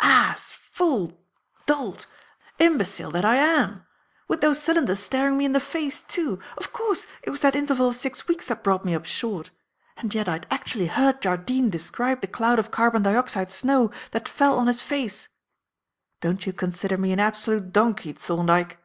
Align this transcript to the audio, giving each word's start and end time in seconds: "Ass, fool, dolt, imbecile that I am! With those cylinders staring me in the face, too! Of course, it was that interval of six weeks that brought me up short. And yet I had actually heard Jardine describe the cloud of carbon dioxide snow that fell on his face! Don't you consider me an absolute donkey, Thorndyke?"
"Ass, 0.00 0.52
fool, 0.60 1.18
dolt, 1.64 2.06
imbecile 2.58 3.10
that 3.12 3.24
I 3.24 3.36
am! 3.36 3.86
With 4.28 4.42
those 4.42 4.62
cylinders 4.62 5.00
staring 5.00 5.38
me 5.38 5.46
in 5.46 5.54
the 5.54 5.58
face, 5.58 6.02
too! 6.02 6.38
Of 6.58 6.70
course, 6.70 7.06
it 7.22 7.30
was 7.30 7.40
that 7.40 7.56
interval 7.56 7.88
of 7.88 7.96
six 7.96 8.28
weeks 8.28 8.44
that 8.44 8.62
brought 8.62 8.84
me 8.84 8.94
up 8.94 9.06
short. 9.06 9.52
And 9.96 10.14
yet 10.14 10.28
I 10.28 10.32
had 10.34 10.46
actually 10.50 10.88
heard 10.88 11.22
Jardine 11.22 11.70
describe 11.70 12.20
the 12.20 12.26
cloud 12.26 12.58
of 12.58 12.70
carbon 12.70 13.04
dioxide 13.04 13.48
snow 13.50 13.90
that 14.10 14.28
fell 14.28 14.58
on 14.58 14.66
his 14.66 14.82
face! 14.82 15.28
Don't 16.20 16.44
you 16.44 16.52
consider 16.52 16.98
me 16.98 17.10
an 17.12 17.18
absolute 17.20 17.72
donkey, 17.72 18.12
Thorndyke?" 18.12 18.76